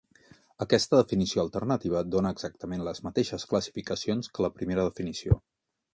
[0.65, 5.39] Aquesta definició alternativa dona exactament les mateixes classificacions que la primera definició.